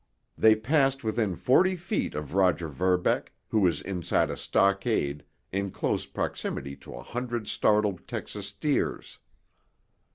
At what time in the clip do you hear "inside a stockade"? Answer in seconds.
3.83-5.23